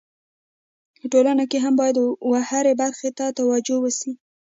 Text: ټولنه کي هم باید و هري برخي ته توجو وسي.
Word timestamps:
ټولنه 1.11 1.43
کي 1.51 1.57
هم 1.63 1.73
باید 1.81 1.95
و 2.29 2.31
هري 2.49 2.73
برخي 2.81 3.09
ته 3.17 3.25
توجو 3.37 3.75
وسي. 3.81 4.11